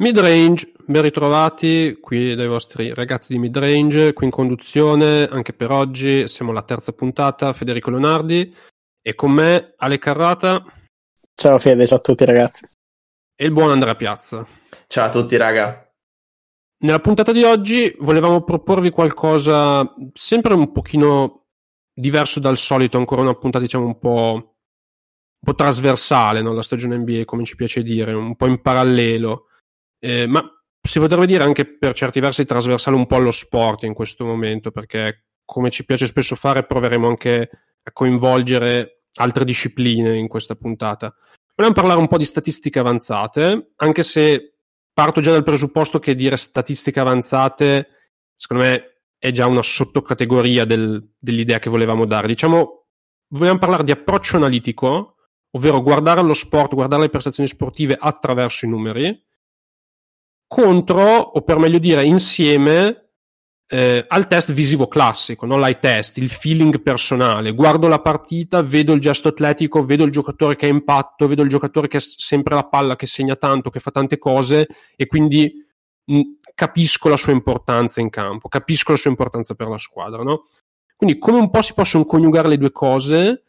[0.00, 6.26] Midrange, ben ritrovati qui dai vostri ragazzi di Midrange, qui in conduzione anche per oggi,
[6.26, 8.50] siamo alla terza puntata, Federico Leonardi
[9.02, 10.64] e con me Ale Carrata.
[11.34, 12.64] Ciao Fede, ciao a tutti ragazzi.
[13.36, 14.46] E il buon Andrea Piazza.
[14.86, 15.86] Ciao a tutti raga.
[16.78, 21.44] Nella puntata di oggi volevamo proporvi qualcosa sempre un pochino
[21.92, 26.54] diverso dal solito, ancora una puntata diciamo un po', un po trasversale, no?
[26.54, 29.44] la stagione NBA come ci piace dire, un po' in parallelo
[30.00, 30.42] eh, ma
[30.82, 34.70] si potrebbe dire anche per certi versi trasversale un po' allo sport in questo momento,
[34.70, 37.50] perché come ci piace spesso fare, proveremo anche
[37.82, 41.14] a coinvolgere altre discipline in questa puntata.
[41.54, 44.54] Vogliamo parlare un po' di statistiche avanzate, anche se
[44.92, 47.88] parto già dal presupposto che dire statistiche avanzate,
[48.34, 48.84] secondo me,
[49.18, 52.26] è già una sottocategoria del, dell'idea che volevamo dare.
[52.26, 52.86] Diciamo,
[53.28, 55.16] vogliamo parlare di approccio analitico,
[55.50, 59.28] ovvero guardare lo sport, guardare le prestazioni sportive attraverso i numeri,
[60.50, 63.10] contro, o per meglio dire insieme,
[63.68, 67.52] eh, al test visivo classico, non l'high test, il feeling personale.
[67.52, 71.48] Guardo la partita, vedo il gesto atletico, vedo il giocatore che ha impatto, vedo il
[71.48, 75.52] giocatore che ha sempre la palla, che segna tanto, che fa tante cose e quindi
[76.04, 76.20] mh,
[76.52, 80.24] capisco la sua importanza in campo, capisco la sua importanza per la squadra.
[80.24, 80.46] No?
[80.96, 83.44] Quindi come un po' si possono coniugare le due cose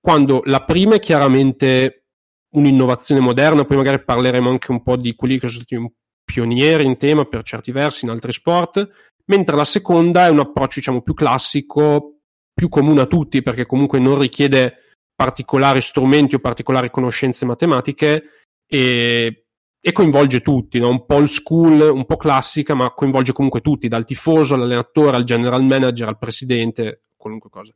[0.00, 2.06] quando la prima è chiaramente
[2.54, 5.88] un'innovazione moderna, poi magari parleremo anche un po' di quelli che sono stati un
[6.24, 8.88] pioniere in tema per certi versi in altri sport,
[9.26, 12.18] mentre la seconda è un approccio diciamo più classico,
[12.52, 14.76] più comune a tutti perché comunque non richiede
[15.14, 18.24] particolari strumenti o particolari conoscenze matematiche
[18.66, 19.44] e,
[19.80, 20.88] e coinvolge tutti, no?
[20.88, 25.24] un po' old school, un po' classica, ma coinvolge comunque tutti, dal tifoso all'allenatore, al
[25.24, 27.72] general manager, al presidente, qualunque cosa.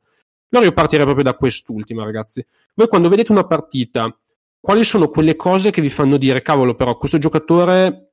[0.51, 2.45] Allora io partirei proprio da quest'ultima, ragazzi.
[2.75, 4.17] Voi quando vedete una partita,
[4.61, 8.13] quali sono quelle cose che vi fanno dire, cavolo, però questo giocatore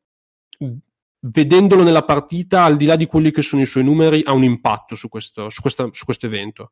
[1.20, 4.44] vedendolo nella partita, al di là di quelli che sono i suoi numeri, ha un
[4.44, 6.72] impatto su questo, su questa, su questo evento?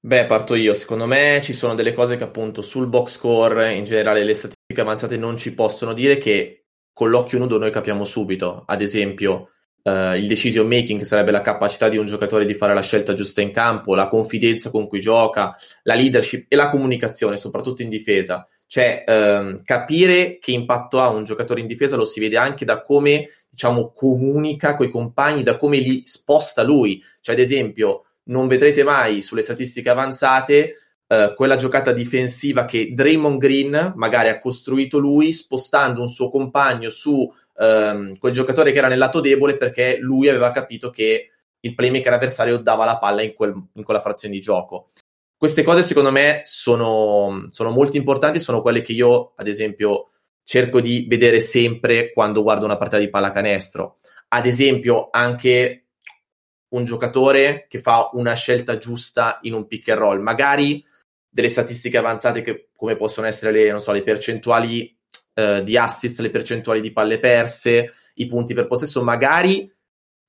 [0.00, 0.74] Beh, parto io.
[0.74, 4.80] Secondo me ci sono delle cose che appunto sul box score, in generale le statistiche
[4.80, 8.64] avanzate non ci possono dire che con l'occhio nudo noi capiamo subito.
[8.66, 9.48] Ad esempio,
[9.84, 13.42] Uh, il decision making sarebbe la capacità di un giocatore di fare la scelta giusta
[13.42, 18.48] in campo, la confidenza con cui gioca, la leadership e la comunicazione, soprattutto in difesa.
[18.66, 22.82] Cioè, um, capire che impatto ha un giocatore in difesa lo si vede anche da
[22.82, 27.02] come, diciamo, comunica i compagni, da come li sposta lui.
[27.20, 33.38] Cioè, ad esempio, non vedrete mai sulle statistiche avanzate Uh, quella giocata difensiva che Draymond
[33.38, 38.88] Green magari ha costruito lui spostando un suo compagno su um, quel giocatore che era
[38.88, 41.28] nel lato debole perché lui aveva capito che
[41.60, 44.88] il playmaker avversario dava la palla in, quel, in quella frazione di gioco.
[45.44, 50.08] Queste cose secondo me sono, sono molto importanti, sono quelle che io ad esempio
[50.42, 53.98] cerco di vedere sempre quando guardo una partita di pallacanestro.
[54.28, 55.88] Ad esempio anche
[56.68, 60.82] un giocatore che fa una scelta giusta in un pick and roll, magari
[61.28, 64.96] delle statistiche avanzate che, come possono essere le, so, le percentuali
[65.34, 69.70] eh, di assist, le percentuali di palle perse, i punti per possesso, magari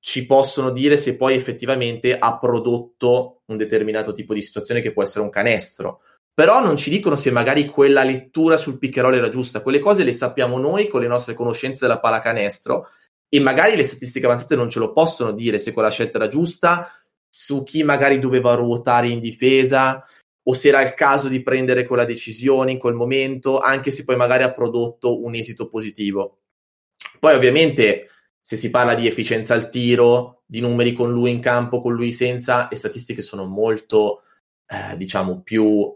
[0.06, 5.02] ci possono dire se poi effettivamente ha prodotto un determinato tipo di situazione che può
[5.02, 6.02] essere un canestro.
[6.32, 9.64] Però non ci dicono se magari quella lettura sul roll era giusta.
[9.64, 12.88] Quelle cose le sappiamo noi con le nostre conoscenze della pallacanestro
[13.28, 16.88] e magari le statistiche avanzate non ce lo possono dire se quella scelta era giusta,
[17.28, 20.06] su chi magari doveva ruotare in difesa,
[20.44, 24.18] o se era il caso di prendere quella decisione in quel momento, anche se poi
[24.18, 26.42] magari ha prodotto un esito positivo.
[27.20, 28.10] Poi ovviamente
[28.46, 32.12] se si parla di efficienza al tiro, di numeri con lui in campo, con lui
[32.12, 34.22] senza, le statistiche sono molto,
[34.68, 35.92] eh, diciamo, più,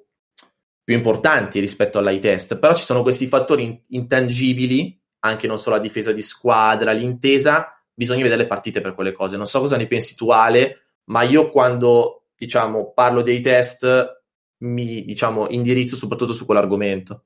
[0.84, 2.58] più, importanti rispetto all'high test.
[2.58, 8.24] Però ci sono questi fattori intangibili, anche non solo la difesa di squadra, l'intesa, bisogna
[8.24, 9.38] vedere le partite per quelle cose.
[9.38, 14.24] Non so cosa ne pensi tu Ale, ma io quando, diciamo, parlo dei test
[14.64, 17.26] mi diciamo, indirizzo soprattutto su quell'argomento.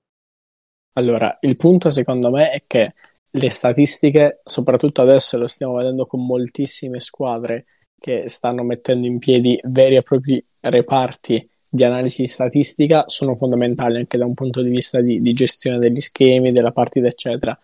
[0.96, 2.94] Allora, il punto secondo me è che
[3.36, 7.66] le statistiche, soprattutto adesso lo stiamo vedendo con moltissime squadre
[8.00, 11.42] che stanno mettendo in piedi veri e propri reparti
[11.72, 16.02] di analisi statistica, sono fondamentali anche da un punto di vista di, di gestione degli
[16.02, 17.58] schemi, della partita, eccetera.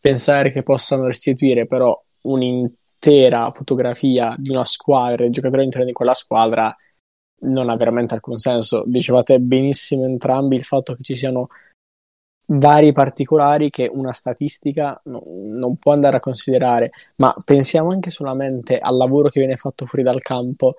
[0.00, 6.14] Pensare che possano restituire però un'intera fotografia di una squadra, il giocatore all'interno di quella
[6.14, 6.74] squadra,
[7.40, 8.84] non ha veramente alcun senso.
[8.86, 11.48] Dicevate benissimo entrambi il fatto che ci siano
[12.48, 18.78] vari particolari che una statistica no, non può andare a considerare, ma pensiamo anche solamente
[18.78, 20.74] al lavoro che viene fatto fuori dal campo,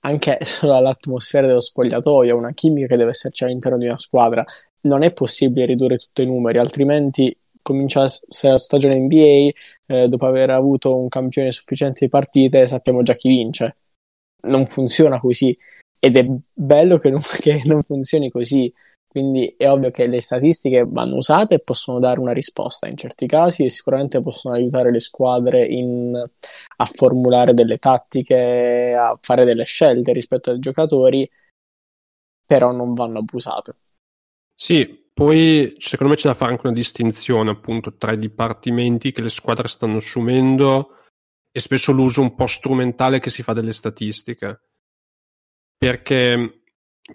[0.00, 4.44] anche solo all'atmosfera dello spogliatoio, una chimica che deve esserci all'interno di una squadra.
[4.82, 9.50] Non è possibile ridurre tutti i numeri, altrimenti cominciasse la stagione NBA,
[9.86, 13.76] eh, dopo aver avuto un campione sufficiente di partite, sappiamo già chi vince.
[14.44, 15.56] Non funziona così
[16.04, 16.24] ed è
[16.56, 18.72] bello che non, che non funzioni così.
[19.12, 23.26] Quindi è ovvio che le statistiche vanno usate e possono dare una risposta in certi
[23.26, 29.64] casi e sicuramente possono aiutare le squadre in, a formulare delle tattiche, a fare delle
[29.64, 31.30] scelte rispetto ai giocatori,
[32.46, 33.76] però non vanno abusate.
[34.54, 39.20] Sì, poi secondo me c'è da fare anche una distinzione appunto tra i dipartimenti che
[39.20, 41.00] le squadre stanno assumendo
[41.50, 44.68] e spesso l'uso un po' strumentale che si fa delle statistiche.
[45.76, 46.61] Perché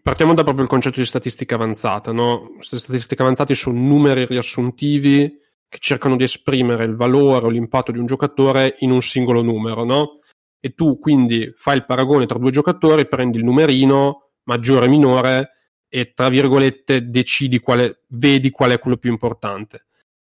[0.01, 2.57] partiamo da proprio il concetto di statistica avanzata, no?
[2.59, 5.39] Statistiche avanzate sono numeri riassuntivi
[5.69, 9.83] che cercano di esprimere il valore o l'impatto di un giocatore in un singolo numero,
[9.83, 10.19] no?
[10.59, 15.51] E tu quindi fai il paragone tra due giocatori, prendi il numerino maggiore e minore
[15.89, 19.87] e tra virgolette decidi quale, vedi qual è quello più importante.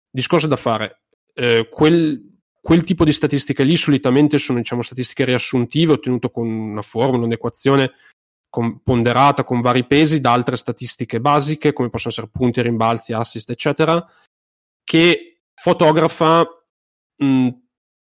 [0.10, 5.94] Discorso da fare, eh, quel, quel tipo di statistiche lì solitamente sono diciamo, statistiche riassuntive
[5.94, 7.92] ottenute con una formula, un'equazione
[8.58, 13.52] con, ponderata con vari pesi da altre statistiche basiche, come possono essere punti, rimbalzi, assist,
[13.52, 14.04] eccetera,
[14.84, 16.44] che fotografa
[17.18, 17.50] mh,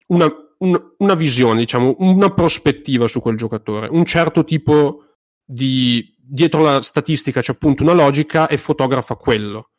[0.07, 6.63] una, un, una visione, diciamo, una prospettiva su quel giocatore, un certo tipo di dietro
[6.63, 9.73] la statistica c'è appunto una logica e fotografa quello.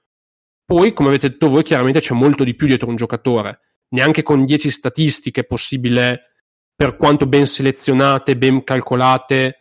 [0.65, 3.61] Poi, come avete detto voi, chiaramente c'è molto di più dietro un giocatore.
[3.95, 6.33] Neanche con 10 statistiche è possibile,
[6.75, 9.58] per quanto ben selezionate, ben calcolate,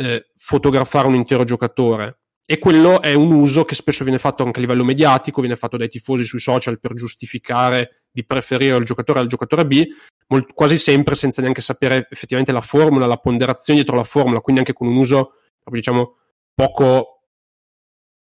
[0.00, 2.20] eh, fotografare un intero giocatore.
[2.46, 5.76] E quello è un uso che spesso viene fatto anche a livello mediatico, viene fatto
[5.76, 9.86] dai tifosi sui social per giustificare di preferire il giocatore al giocatore B,
[10.28, 14.62] molt- quasi sempre senza neanche sapere effettivamente la formula, la ponderazione dietro la formula, quindi
[14.62, 16.16] anche con un uso, diciamo,
[16.54, 17.26] poco,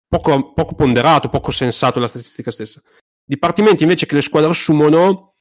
[0.07, 2.81] poco, poco ponderato, poco sensato della statistica stessa.
[3.25, 5.33] Dipartimenti invece che le squadre assumono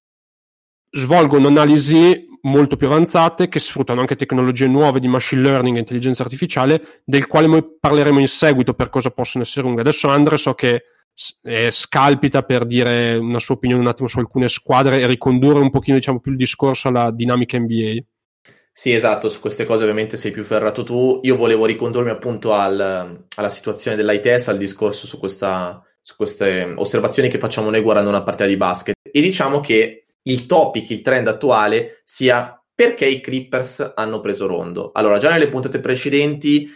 [0.90, 6.23] svolgono analisi molto più avanzate che sfruttano anche tecnologie nuove di machine learning e intelligenza
[6.23, 9.83] artificiale, del quale noi parleremo in seguito per cosa possono essere lunghe.
[9.83, 10.85] Adesso Andre so che
[11.43, 15.71] eh, scalpita per dire una sua opinione un attimo su alcune squadre e ricondurre un
[15.71, 18.03] pochino diciamo più il discorso alla dinamica NBA.
[18.75, 21.21] Sì, esatto, su queste cose ovviamente sei più ferrato tu.
[21.25, 27.29] Io volevo ricondurmi appunto al, alla situazione dell'ITES, al discorso su, questa, su queste osservazioni
[27.29, 28.94] che facciamo noi guardando una partita di basket.
[29.03, 34.91] E diciamo che il topic, il trend attuale sia perché i Clippers hanno preso Rondo.
[34.93, 36.69] Allora, già nelle puntate precedenti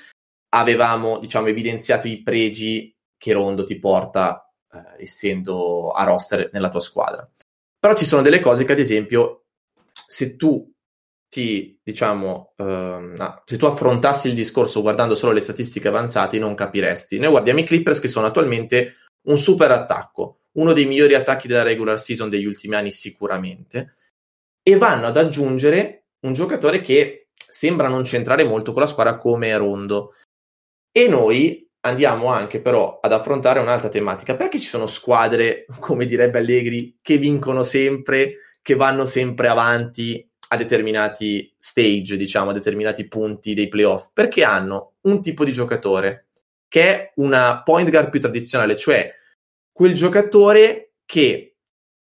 [0.50, 6.80] avevamo, diciamo, evidenziato i pregi che Rondo ti porta eh, essendo a roster nella tua
[6.80, 7.28] squadra.
[7.78, 9.46] Però ci sono delle cose che, ad esempio,
[10.06, 10.70] se tu
[11.28, 17.18] ti, diciamo, ehm, se tu affrontassi il discorso guardando solo le statistiche avanzate, non capiresti.
[17.18, 18.94] Noi guardiamo i Clippers che sono attualmente
[19.26, 23.94] un super attacco, uno dei migliori attacchi della regular season degli ultimi anni sicuramente,
[24.62, 29.56] e vanno ad aggiungere un giocatore che sembra non centrare molto con la squadra come
[29.56, 30.14] Rondo.
[30.90, 36.38] E noi andiamo anche però ad affrontare un'altra tematica, perché ci sono squadre, come direbbe
[36.38, 43.54] Allegri, che vincono sempre, che vanno sempre avanti a determinati stage, diciamo, a determinati punti
[43.54, 46.26] dei playoff, perché hanno un tipo di giocatore
[46.68, 49.12] che è una point guard più tradizionale, cioè
[49.76, 51.58] quel giocatore che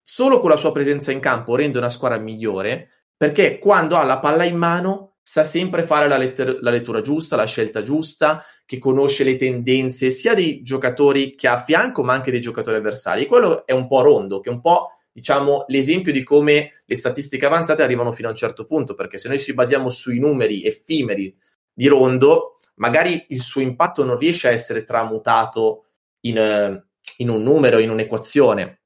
[0.02, 4.18] solo con la sua presenza in campo rende una squadra migliore, perché quando ha la
[4.18, 8.80] palla in mano sa sempre fare la, letter- la lettura giusta, la scelta giusta, che
[8.80, 13.22] conosce le tendenze sia dei giocatori che ha a fianco, ma anche dei giocatori avversari.
[13.22, 16.96] E quello è un po' rondo, che è un po' diciamo, l'esempio di come le
[16.96, 20.63] statistiche avanzate arrivano fino a un certo punto, perché se noi ci basiamo sui numeri
[20.65, 21.38] effimeri
[21.72, 25.86] di Rondo, magari il suo impatto non riesce a essere tramutato
[26.22, 26.86] in, eh,
[27.17, 28.81] in un numero, in un'equazione.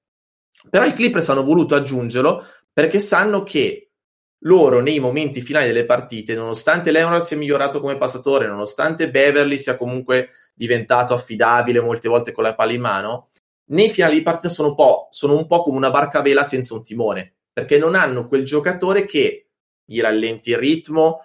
[0.70, 3.92] Però i Clippers hanno voluto aggiungerlo perché sanno che
[4.40, 9.78] loro nei momenti finali delle partite, nonostante Leonard sia migliorato come passatore, nonostante Beverly sia
[9.78, 13.30] comunque diventato affidabile molte volte con la palla in mano,
[13.68, 16.44] nei finali di partita sono un, po', sono un po' come una barca a vela
[16.44, 19.48] senza un timone, perché non hanno quel giocatore che
[19.84, 21.22] gli rallenti il ritmo,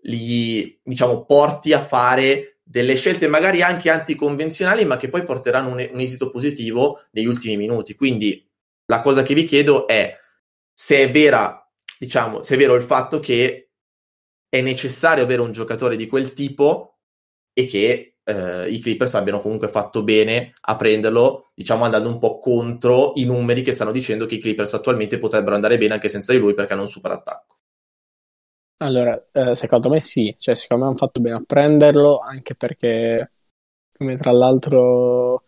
[0.00, 5.88] gli diciamo, porti a fare delle scelte magari anche anticonvenzionali, ma che poi porteranno un,
[5.92, 7.96] un esito positivo negli ultimi minuti.
[7.96, 8.48] Quindi
[8.86, 10.16] la cosa che vi chiedo è
[10.72, 13.70] se è vera, diciamo, se è vero il fatto che
[14.48, 16.98] è necessario avere un giocatore di quel tipo
[17.52, 22.38] e che eh, i Clippers abbiano comunque fatto bene a prenderlo, diciamo andando un po'
[22.38, 26.32] contro i numeri che stanno dicendo che i Clippers attualmente potrebbero andare bene anche senza
[26.32, 27.59] di lui perché hanno un super attacco.
[28.82, 33.30] Allora, eh, secondo me sì, cioè secondo me hanno fatto bene a prenderlo anche perché,
[33.92, 35.42] come tra l'altro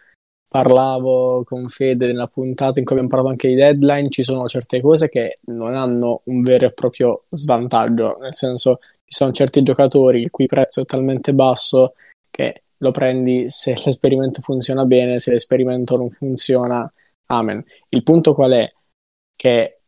[0.48, 4.82] parlavo con Fede nella puntata in cui abbiamo parlato anche di deadline, ci sono certe
[4.82, 10.20] cose che non hanno un vero e proprio svantaggio, nel senso ci sono certi giocatori
[10.22, 11.94] il cui prezzo è talmente basso
[12.30, 16.90] che lo prendi se l'esperimento funziona bene, se l'esperimento non funziona,
[17.26, 17.64] amen.
[17.88, 18.70] Il punto qual è?
[19.34, 19.80] Che,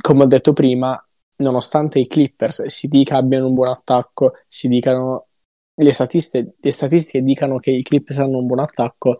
[0.00, 1.02] come ho detto prima,
[1.40, 5.26] nonostante i Clippers si dica abbiano un buon attacco, si dicano
[5.74, 9.18] le statistiche, le statistiche dicano che i Clippers hanno un buon attacco,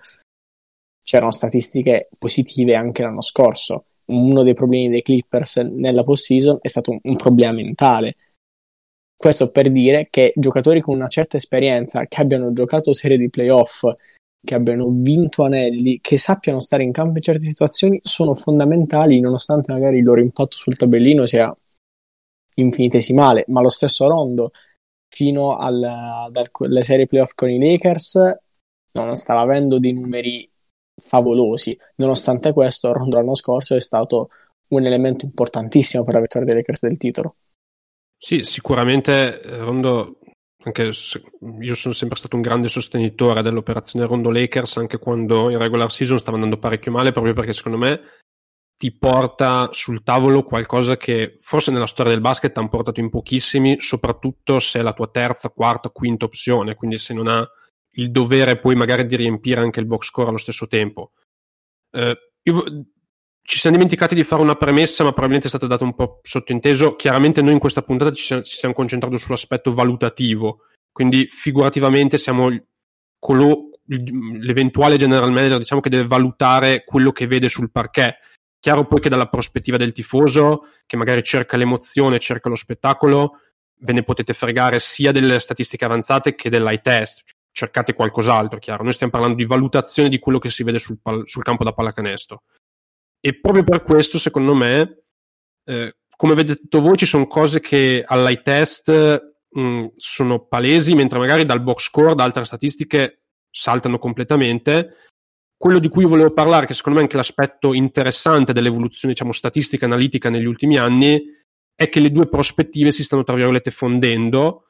[1.03, 3.87] c'erano statistiche positive anche l'anno scorso.
[4.07, 8.17] Uno dei problemi dei Clippers nella post-season è stato un, un problema mentale.
[9.17, 13.85] Questo per dire che giocatori con una certa esperienza, che abbiano giocato serie di playoff,
[14.43, 19.73] che abbiano vinto anelli, che sappiano stare in campo in certe situazioni, sono fondamentali, nonostante
[19.73, 21.55] magari il loro impatto sul tabellino sia
[22.61, 23.45] infinitesimale.
[23.49, 24.51] Ma lo stesso Rondo,
[25.09, 28.37] fino alle serie playoff con i Lakers,
[28.93, 30.49] non stava avendo dei numeri
[31.01, 31.79] favolosi.
[31.97, 34.29] Nonostante questo, Rondo l'anno scorso è stato
[34.69, 37.37] un elemento importantissimo per la vittoria dei Lakers del titolo.
[38.17, 40.19] Sì, sicuramente eh, Rondo,
[40.63, 45.91] anche io sono sempre stato un grande sostenitore dell'operazione Rondo Lakers, anche quando in regular
[45.91, 48.01] season stava andando parecchio male, proprio perché secondo me
[48.81, 53.79] ti porta sul tavolo qualcosa che forse nella storia del basket hanno portato in pochissimi,
[53.79, 57.47] soprattutto se è la tua terza, quarta, quinta opzione, quindi se non ha
[57.97, 61.13] il dovere poi magari di riempire anche il box score allo stesso tempo.
[61.91, 62.65] Eh, io,
[63.43, 66.97] ci siamo dimenticati di fare una premessa, ma probabilmente è stata data un po' sottointeso.
[66.97, 70.61] Chiaramente noi in questa puntata ci siamo, ci siamo concentrati sull'aspetto valutativo,
[70.91, 72.49] quindi figurativamente siamo
[74.41, 78.29] l'eventuale general manager diciamo che deve valutare quello che vede sul parquet.
[78.61, 83.41] Chiaro poi che dalla prospettiva del tifoso, che magari cerca l'emozione, cerca lo spettacolo,
[83.81, 88.83] ve ne potete fregare sia delle statistiche avanzate che dell'eye test cercate qualcos'altro, chiaro.
[88.83, 91.73] Noi stiamo parlando di valutazione di quello che si vede sul, pal- sul campo da
[91.73, 92.43] pallacanestro.
[93.21, 95.03] E proprio per questo, secondo me,
[95.65, 98.91] eh, come avete detto voi, ci sono cose che all'eye test
[99.49, 105.09] mh, mm, sono palesi, mentre magari dal box score, da altre statistiche, saltano completamente.
[105.61, 109.85] Quello di cui volevo parlare, che secondo me è anche l'aspetto interessante dell'evoluzione diciamo, statistica
[109.85, 111.23] analitica negli ultimi anni,
[111.75, 114.69] è che le due prospettive si stanno, tra virgolette, fondendo,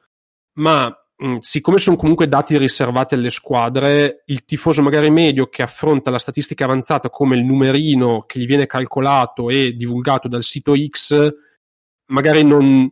[0.57, 0.93] ma
[1.23, 6.17] Mm, siccome sono comunque dati riservati alle squadre, il tifoso magari medio che affronta la
[6.17, 11.31] statistica avanzata come il numerino che gli viene calcolato e divulgato dal sito X,
[12.07, 12.91] magari non,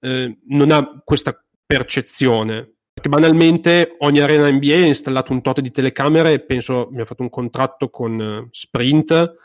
[0.00, 2.77] eh, non ha questa percezione.
[2.98, 7.30] Perché banalmente ogni arena NBA ha installato un tot di telecamere, penso ha fatto un
[7.30, 9.36] contratto con uh, Sprint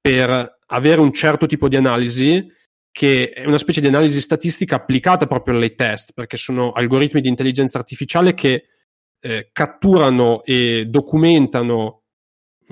[0.00, 2.46] per avere un certo tipo di analisi
[2.92, 7.26] che è una specie di analisi statistica applicata proprio alle test, perché sono algoritmi di
[7.26, 8.66] intelligenza artificiale che
[9.18, 12.02] eh, catturano e documentano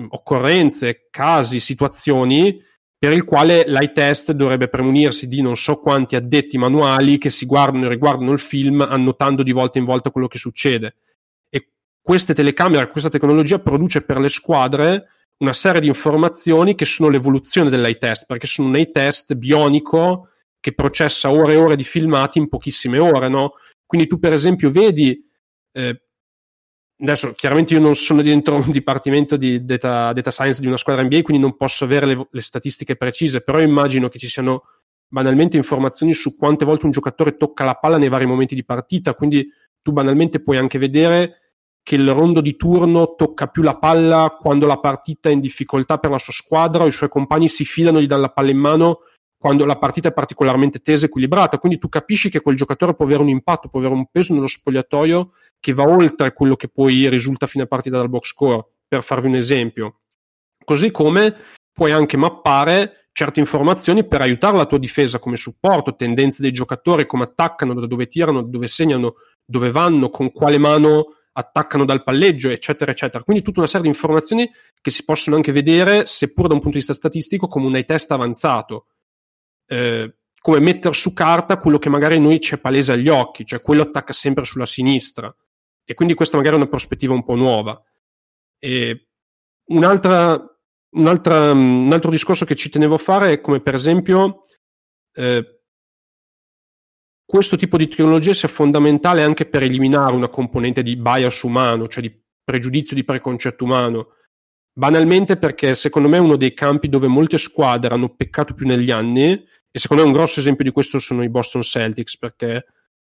[0.01, 2.57] mm, occorrenze, casi, situazioni
[2.99, 7.45] per il quale l'eye test dovrebbe premunirsi di non so quanti addetti manuali che si
[7.45, 10.95] guardano e riguardano il film annotando di volta in volta quello che succede.
[11.49, 11.69] E
[12.01, 17.69] queste telecamere, questa tecnologia produce per le squadre una serie di informazioni che sono l'evoluzione
[17.69, 22.39] dell'eye test, perché sono un eye test bionico che processa ore e ore di filmati
[22.39, 23.53] in pochissime ore, no?
[23.85, 25.23] Quindi tu per esempio vedi,
[25.71, 26.01] eh,
[26.99, 31.03] adesso chiaramente io non sono dentro un dipartimento di data, data, science di una squadra
[31.03, 34.63] NBA, quindi non posso avere le, le statistiche precise, però immagino che ci siano
[35.07, 39.13] banalmente informazioni su quante volte un giocatore tocca la palla nei vari momenti di partita,
[39.13, 39.47] quindi
[39.81, 41.41] tu banalmente puoi anche vedere
[41.81, 45.97] che il rondo di turno tocca più la palla quando la partita è in difficoltà
[45.97, 48.57] per la sua squadra o i suoi compagni si fidano di dare la palla in
[48.57, 48.99] mano
[49.39, 51.59] quando la partita è particolarmente tesa e equilibrata.
[51.59, 54.47] Quindi tu capisci che quel giocatore può avere un impatto, può avere un peso nello
[54.47, 55.31] spogliatoio
[55.67, 59.35] che va oltre quello che poi risulta fine partita dal box score, per farvi un
[59.35, 59.99] esempio.
[60.63, 61.35] Così come
[61.73, 67.05] puoi anche mappare certe informazioni per aiutare la tua difesa come supporto, tendenze dei giocatori,
[67.05, 72.49] come attaccano, da dove tirano, dove segnano, dove vanno, con quale mano attaccano dal palleggio,
[72.49, 73.25] eccetera, eccetera.
[73.25, 76.77] Quindi tutta una serie di informazioni che si possono anche vedere, seppur da un punto
[76.77, 78.85] di vista statistico, come un eye test avanzato.
[79.65, 83.61] Eh, come mettere su carta quello che magari noi ci è palese agli occhi, cioè
[83.61, 85.35] quello attacca sempre sulla sinistra.
[85.89, 87.81] E quindi questa magari è una prospettiva un po' nuova.
[89.69, 94.41] Un'altra, un'altra, un altro discorso che ci tenevo a fare è come per esempio
[95.13, 95.61] eh,
[97.25, 102.03] questo tipo di tecnologia sia fondamentale anche per eliminare una componente di bias umano, cioè
[102.03, 104.09] di pregiudizio di preconcetto umano.
[104.73, 109.31] Banalmente perché secondo me uno dei campi dove molte squadre hanno peccato più negli anni
[109.31, 112.65] e secondo me un grosso esempio di questo sono i Boston Celtics perché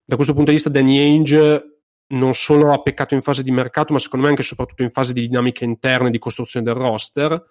[0.05, 1.78] da questo punto di vista Danny Ainge
[2.09, 4.89] non solo ha peccato in fase di mercato, ma secondo me anche e soprattutto in
[4.89, 7.41] fase di dinamiche interne di costruzione del roster.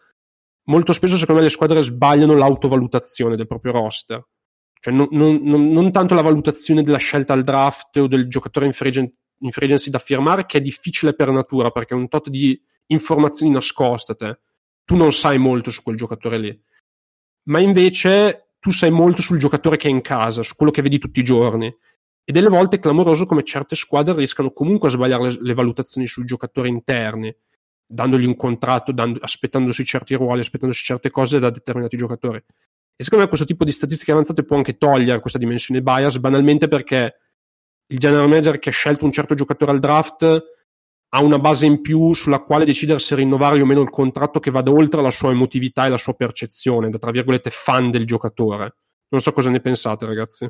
[0.65, 4.27] Molto spesso, secondo me, le squadre sbagliano l'autovalutazione del proprio roster.
[4.81, 8.73] Cioè, non, non, non, tanto la valutazione della scelta al draft o del giocatore in
[8.73, 13.53] free, agency da firmare, che è difficile per natura, perché è un tot di informazioni
[13.53, 14.38] nascoste te.
[14.85, 16.62] Tu non sai molto su quel giocatore lì.
[17.45, 20.99] Ma invece tu sai molto sul giocatore che è in casa, su quello che vedi
[20.99, 21.75] tutti i giorni.
[22.29, 26.07] E delle volte è clamoroso come certe squadre riescano comunque a sbagliare le, le valutazioni
[26.07, 27.35] sui giocatori interni,
[27.87, 32.37] dandogli un contratto, dando, aspettandosi certi ruoli, aspettandosi certe cose da determinati giocatori.
[32.37, 36.69] E secondo me questo tipo di statistiche avanzate può anche togliere questa dimensione bias, banalmente
[36.69, 37.15] perché
[37.87, 40.45] il general manager che ha scelto un certo giocatore al draft
[41.09, 44.51] ha una base in più sulla quale decidere se rinnovare o meno il contratto che
[44.51, 48.75] vada oltre la sua emotività e la sua percezione, da tra virgolette fan del giocatore.
[49.09, 50.47] Non so cosa ne pensate, ragazzi.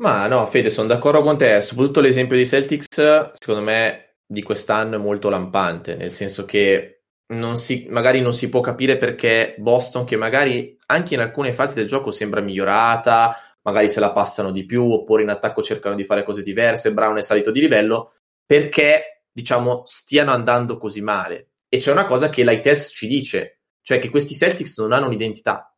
[0.00, 1.60] Ma no, Fede, sono d'accordo con te.
[1.60, 2.86] Soprattutto l'esempio di Celtics,
[3.34, 7.02] secondo me, di quest'anno è molto lampante, nel senso che
[7.32, 11.74] non si, magari non si può capire perché Boston, che magari anche in alcune fasi
[11.74, 16.04] del gioco sembra migliorata, magari se la passano di più, oppure in attacco cercano di
[16.04, 18.12] fare cose diverse, Brown è salito di livello,
[18.46, 21.48] perché, diciamo, stiano andando così male.
[21.68, 25.06] E c'è una cosa che l'eye test ci dice, cioè che questi Celtics non hanno
[25.06, 25.74] un'identità.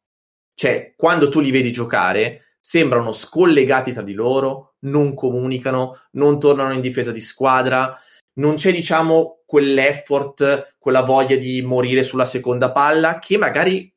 [0.55, 6.73] Cioè, quando tu li vedi giocare, sembrano scollegati tra di loro, non comunicano, non tornano
[6.73, 7.99] in difesa di squadra,
[8.35, 13.93] non c'è diciamo quell'effort, quella voglia di morire sulla seconda palla che magari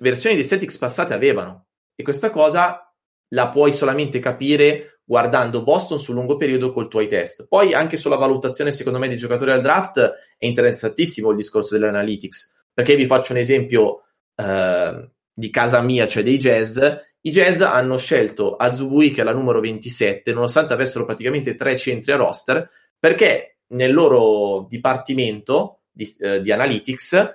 [0.00, 1.66] versioni di Celtics passate avevano.
[1.94, 2.92] E questa cosa
[3.28, 7.46] la puoi solamente capire guardando Boston sul lungo periodo col tuo test.
[7.46, 10.00] Poi anche sulla valutazione, secondo me, dei giocatori al draft
[10.36, 12.54] è interessantissimo il discorso dell'analytics.
[12.74, 14.02] Perché vi faccio un esempio
[14.34, 16.78] eh, di casa mia, cioè dei jazz,
[17.26, 22.68] i Jazz hanno scelto Azubuike alla numero 27, nonostante avessero praticamente tre centri a roster,
[22.98, 27.34] perché nel loro dipartimento di, eh, di analytics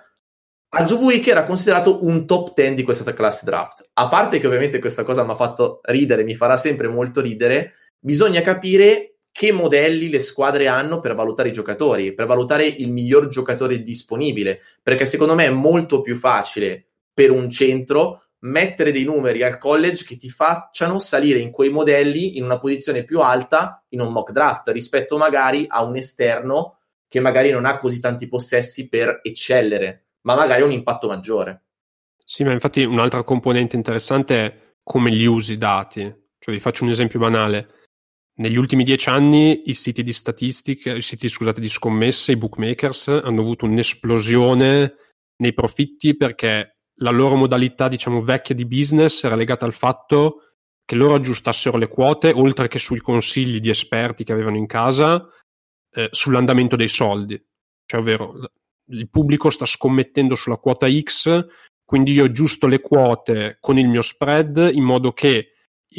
[0.74, 3.90] Azubuike era considerato un top 10 di questa classe draft.
[3.96, 7.74] A parte che ovviamente questa cosa mi ha fatto ridere, mi farà sempre molto ridere,
[8.00, 13.28] bisogna capire che modelli le squadre hanno per valutare i giocatori, per valutare il miglior
[13.28, 19.44] giocatore disponibile, perché secondo me è molto più facile per un centro mettere dei numeri
[19.44, 24.02] al college che ti facciano salire in quei modelli in una posizione più alta in
[24.02, 26.78] un mock draft rispetto magari a un esterno
[27.08, 31.64] che magari non ha così tanti possessi per eccellere, ma magari ha un impatto maggiore.
[32.24, 36.02] Sì, ma infatti un'altra componente interessante è come li usi i dati.
[36.40, 37.68] Cioè, vi faccio un esempio banale.
[38.36, 43.10] Negli ultimi dieci anni i siti di statistica, i siti scusate, di scommesse, i bookmakers
[43.10, 44.96] hanno avuto un'esplosione
[45.36, 50.54] nei profitti perché la loro modalità, diciamo, vecchia di business era legata al fatto
[50.86, 55.28] che loro aggiustassero le quote, oltre che sui consigli di esperti che avevano in casa,
[55.94, 57.42] eh, sull'andamento dei soldi.
[57.86, 58.34] Cioè, ovvero,
[58.90, 61.46] il pubblico sta scommettendo sulla quota X,
[61.84, 65.48] quindi io aggiusto le quote con il mio spread in modo che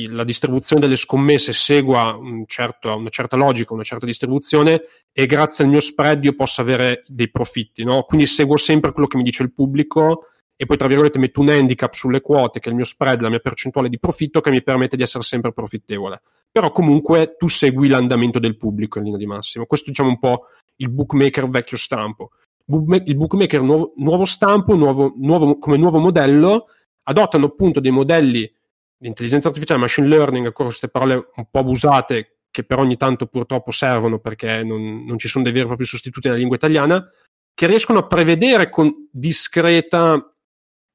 [0.09, 4.81] la distribuzione delle scommesse segua un certo, una certa logica, una certa distribuzione
[5.13, 7.85] e grazie al mio spread io possa avere dei profitti.
[7.85, 8.05] No?
[8.05, 11.49] Quindi seguo sempre quello che mi dice il pubblico e poi tra virgolette metto un
[11.49, 14.63] handicap sulle quote che è il mio spread, la mia percentuale di profitto che mi
[14.63, 16.23] permette di essere sempre profittevole.
[16.51, 19.67] Però comunque tu segui l'andamento del pubblico in linea di massimo.
[19.67, 22.31] Questo diciamo un po' il bookmaker vecchio stampo.
[22.67, 26.67] Il bookmaker nuovo, nuovo stampo, nuovo, nuovo, come nuovo modello,
[27.05, 28.41] adottano appunto dei modelli
[28.97, 33.27] di intelligenza artificiale, machine learning, ancora queste parole un po' abusate che però ogni tanto
[33.27, 37.11] purtroppo servono perché non, non ci sono dei veri e propri sostituti nella lingua italiana,
[37.55, 40.32] che riescono a prevedere con discreta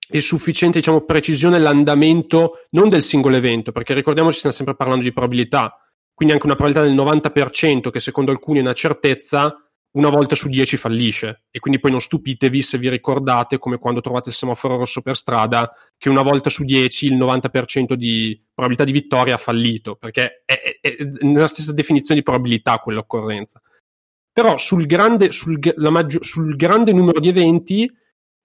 [0.09, 5.11] e sufficiente diciamo, precisione l'andamento non del singolo evento, perché ricordiamoci stiamo sempre parlando di
[5.11, 5.77] probabilità,
[6.13, 9.55] quindi anche una probabilità del 90% che secondo alcuni è una certezza,
[9.91, 11.43] una volta su 10 fallisce.
[11.51, 15.15] E quindi poi non stupitevi se vi ricordate come quando trovate il semaforo rosso per
[15.15, 20.43] strada che una volta su 10 il 90% di probabilità di vittoria ha fallito perché
[20.45, 23.61] è, è, è nella stessa definizione di probabilità quell'occorrenza.
[24.31, 27.91] Però sul grande, sul, maggior, sul grande numero di eventi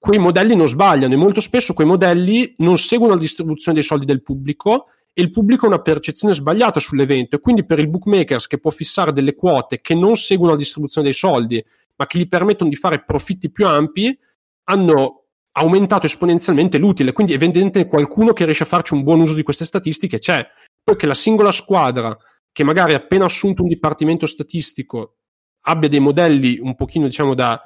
[0.02, 4.04] quei modelli non sbagliano e molto spesso quei modelli non seguono la distribuzione dei soldi
[4.04, 7.36] del pubblico e il pubblico ha una percezione sbagliata sull'evento.
[7.36, 11.06] E quindi per il bookmakers che può fissare delle quote che non seguono la distribuzione
[11.06, 14.18] dei soldi ma che gli permettono di fare profitti più ampi
[14.64, 17.12] hanno aumentato esponenzialmente l'utile.
[17.12, 20.44] Quindi evidentemente qualcuno che riesce a farci un buon uso di queste statistiche c'è.
[20.82, 22.18] Poi che la singola squadra
[22.50, 25.18] che magari ha appena assunto un dipartimento statistico
[25.66, 27.62] abbia dei modelli un pochino diciamo da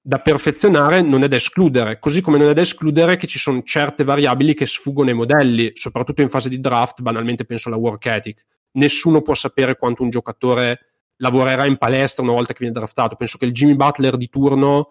[0.00, 3.62] da perfezionare non è da escludere, così come non è da escludere che ci sono
[3.62, 8.06] certe variabili che sfuggono ai modelli, soprattutto in fase di draft, banalmente penso alla work
[8.06, 8.44] ethic.
[8.72, 13.16] Nessuno può sapere quanto un giocatore lavorerà in palestra una volta che viene draftato.
[13.16, 14.90] Penso che il Jimmy Butler di turno,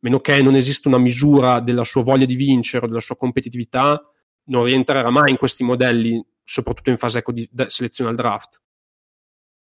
[0.00, 4.00] meno che non esista una misura della sua voglia di vincere o della sua competitività,
[4.44, 8.60] non rientrerà mai in questi modelli, soprattutto in fase ecco, di selezione al draft.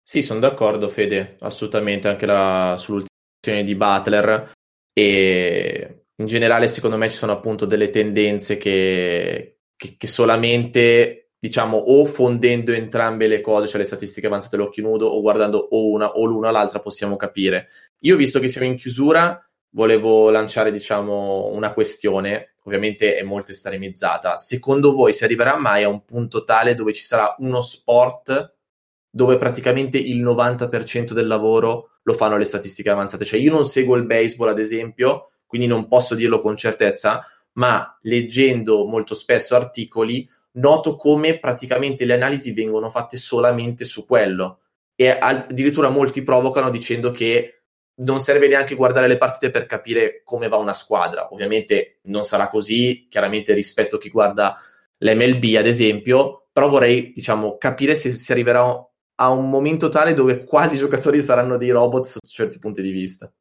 [0.03, 4.51] Sì, sono d'accordo, Fede, assolutamente anche la, sull'ultima di Butler.
[4.99, 11.77] E in generale, secondo me, ci sono appunto delle tendenze che, che, che solamente diciamo
[11.77, 16.11] o fondendo entrambe le cose, cioè le statistiche avanzate all'occhio nudo, o guardando o una
[16.11, 17.69] o l'una o l'altra, possiamo capire.
[18.01, 24.35] Io, visto che siamo in chiusura, volevo lanciare, diciamo, una questione, ovviamente è molto estremizzata.
[24.35, 28.57] Secondo voi si arriverà mai a un punto tale dove ci sarà uno sport
[29.09, 33.25] dove praticamente il 90% del lavoro lo fanno le statistiche avanzate?
[33.25, 37.97] Cioè, io non seguo il baseball, ad esempio, quindi non posso dirlo con certezza, ma
[38.03, 44.59] leggendo molto spesso articoli noto come praticamente le analisi vengono fatte solamente su quello
[44.95, 47.61] e addirittura molti provocano dicendo che
[47.99, 51.29] non serve neanche guardare le partite per capire come va una squadra.
[51.31, 54.57] Ovviamente non sarà così, chiaramente rispetto a chi guarda
[54.99, 58.88] l'MLB, ad esempio, però vorrei, diciamo, capire se si arriverà
[59.21, 62.91] a un momento tale dove quasi i giocatori saranno dei robot sotto certi punti di
[62.91, 63.31] vista.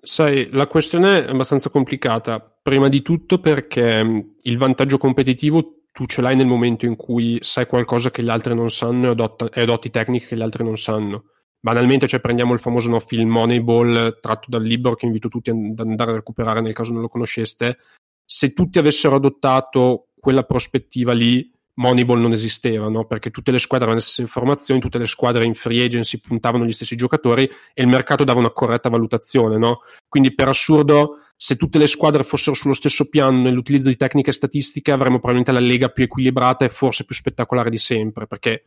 [0.00, 2.40] Sai, la questione è abbastanza complicata.
[2.40, 7.66] Prima di tutto perché il vantaggio competitivo tu ce l'hai nel momento in cui sai
[7.66, 10.76] qualcosa che gli altri non sanno e, adotta, e adotti tecniche che gli altri non
[10.76, 11.30] sanno.
[11.58, 15.80] Banalmente, cioè, prendiamo il famoso no, film Moneyball tratto dal libro che invito tutti ad
[15.80, 17.78] andare a recuperare nel caso non lo conosceste.
[18.24, 23.04] Se tutti avessero adottato quella prospettiva lì, Moneyball non esisteva, no?
[23.04, 26.64] perché tutte le squadre avevano le stesse informazioni, tutte le squadre in free agency puntavano
[26.64, 29.58] gli stessi giocatori e il mercato dava una corretta valutazione.
[29.58, 29.80] No?
[30.08, 34.90] Quindi per assurdo, se tutte le squadre fossero sullo stesso piano nell'utilizzo di tecniche statistiche,
[34.90, 38.64] avremmo probabilmente la lega più equilibrata e forse più spettacolare di sempre, perché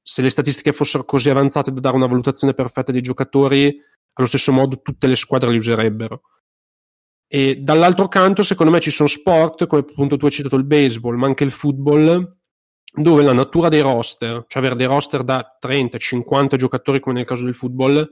[0.00, 3.78] se le statistiche fossero così avanzate da dare una valutazione perfetta dei giocatori,
[4.14, 6.22] allo stesso modo tutte le squadre li userebbero.
[7.28, 11.16] E dall'altro canto, secondo me, ci sono sport, come appunto tu hai citato il baseball,
[11.16, 12.34] ma anche il football,
[12.96, 17.44] dove la natura dei roster, cioè avere dei roster da 30-50 giocatori come nel caso
[17.44, 18.08] del football,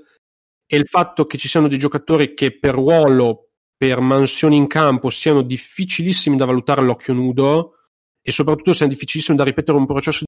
[0.67, 5.11] e il fatto che ci siano dei giocatori che per ruolo, per mansioni in campo
[5.11, 7.75] siano difficilissimi da valutare all'occhio nudo
[8.23, 10.25] e soprattutto siano difficilissimi da ripetere un processo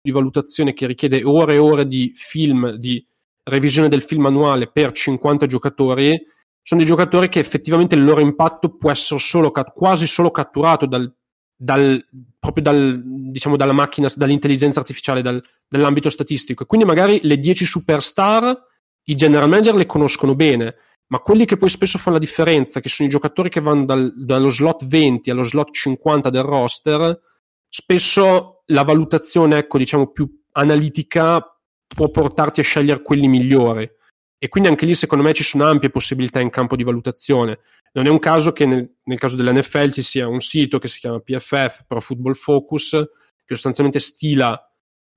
[0.00, 3.04] di valutazione che richiede ore e ore di film, di
[3.44, 6.18] revisione del film annuale per 50 giocatori,
[6.62, 11.14] sono dei giocatori che effettivamente il loro impatto può essere solo, quasi solo catturato dal
[11.56, 12.04] dal,
[12.38, 16.62] proprio dal, diciamo, dalla macchina, dall'intelligenza artificiale, dal, dall'ambito statistico.
[16.62, 18.66] E quindi magari le 10 superstar,
[19.04, 20.76] i general manager le conoscono bene,
[21.08, 24.12] ma quelli che poi spesso fanno la differenza, che sono i giocatori che vanno dal,
[24.16, 27.20] dallo slot 20 allo slot 50 del roster,
[27.68, 31.42] spesso la valutazione, ecco, diciamo, più analitica
[31.86, 33.88] può portarti a scegliere quelli migliori.
[34.44, 37.60] E quindi anche lì, secondo me, ci sono ampie possibilità in campo di valutazione.
[37.92, 41.00] Non è un caso che nel, nel caso dell'NFL ci sia un sito che si
[41.00, 44.70] chiama PFF, Pro Football Focus, che sostanzialmente stila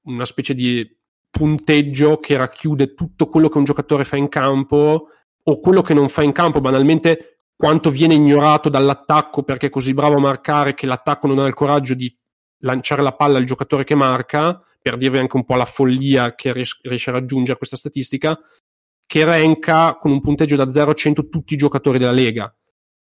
[0.04, 0.90] una specie di
[1.30, 5.10] punteggio che racchiude tutto quello che un giocatore fa in campo
[5.44, 9.94] o quello che non fa in campo, banalmente quanto viene ignorato dall'attacco perché è così
[9.94, 12.18] bravo a marcare che l'attacco non ha il coraggio di
[12.60, 16.54] lanciare la palla al giocatore che marca, per dirvi anche un po' la follia che
[16.54, 18.40] riesce a raggiungere questa statistica,
[19.08, 22.54] che ranka con un punteggio da 0 a 100 tutti i giocatori della Lega.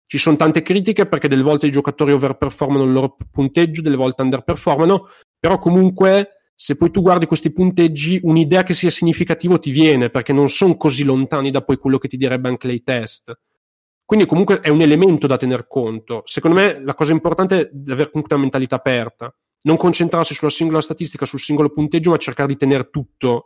[0.05, 4.21] Ci sono tante critiche perché delle volte i giocatori overperformano il loro punteggio, delle volte
[4.21, 5.07] underperformano,
[5.39, 10.33] però comunque se poi tu guardi questi punteggi, un'idea che sia significativo ti viene perché
[10.33, 13.33] non sono così lontani da poi quello che ti direbbe anche lei test.
[14.05, 16.21] Quindi comunque è un elemento da tener conto.
[16.25, 20.81] Secondo me la cosa importante è avere comunque una mentalità aperta, non concentrarsi sulla singola
[20.81, 23.45] statistica, sul singolo punteggio, ma cercare di tenere tutto,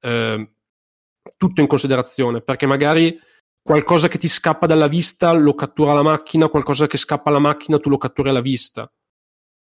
[0.00, 0.54] eh,
[1.36, 3.18] tutto in considerazione, perché magari
[3.62, 7.78] qualcosa che ti scappa dalla vista lo cattura la macchina, qualcosa che scappa alla macchina
[7.78, 8.90] tu lo catturi alla vista.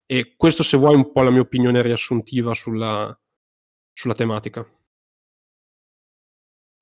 [0.06, 3.18] E questo, se vuoi, è un po' la mia opinione riassuntiva sulla,
[3.94, 4.68] sulla tematica.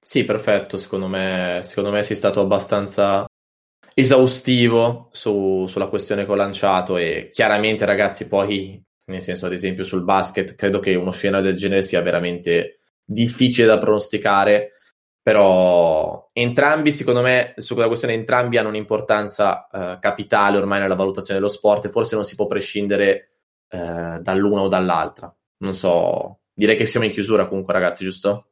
[0.01, 0.77] Sì, perfetto.
[0.77, 3.27] Secondo me, secondo me sei stato abbastanza
[3.93, 6.97] esaustivo su, sulla questione che ho lanciato.
[6.97, 11.55] E chiaramente, ragazzi, poi, nel senso, ad esempio, sul basket, credo che uno scenario del
[11.55, 12.79] genere sia veramente
[13.11, 14.71] difficile da pronosticare
[15.21, 21.39] però entrambi, secondo me, su quella questione, entrambi hanno un'importanza eh, capitale ormai nella valutazione
[21.39, 23.29] dello sport e forse non si può prescindere
[23.69, 25.31] eh, dall'una o dall'altra.
[25.57, 28.45] Non so, direi che siamo in chiusura comunque, ragazzi, giusto?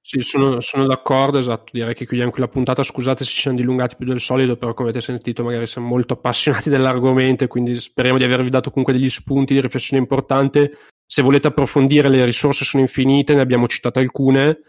[0.00, 1.70] Sì, sono, sono, d'accordo, esatto.
[1.70, 2.82] Direi che chiudiamo qui la puntata.
[2.82, 6.14] Scusate se ci siamo dilungati più del solito, però come avete sentito, magari siamo molto
[6.14, 10.76] appassionati dell'argomento, quindi speriamo di avervi dato comunque degli spunti di riflessione importante
[11.12, 14.62] Se volete approfondire, le risorse sono infinite, ne abbiamo citate alcune.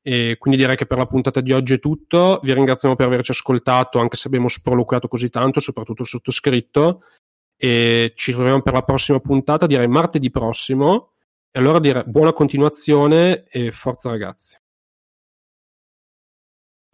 [0.00, 2.40] E quindi direi che per la puntata di oggi è tutto.
[2.42, 7.02] Vi ringraziamo per averci ascoltato, anche se abbiamo sproloquiato così tanto, soprattutto il sottoscritto.
[7.54, 11.10] E ci troviamo per la prossima puntata, direi martedì prossimo.
[11.50, 14.56] E allora direi buona continuazione e forza ragazzi.